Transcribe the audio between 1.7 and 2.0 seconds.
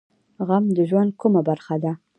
ده؟